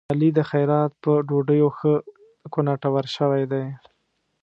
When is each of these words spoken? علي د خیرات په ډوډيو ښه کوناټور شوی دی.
علي 0.11 0.29
د 0.37 0.39
خیرات 0.49 0.91
په 1.03 1.11
ډوډيو 1.27 1.67
ښه 1.77 1.93
کوناټور 2.53 3.05
شوی 3.15 3.43
دی. 3.51 3.65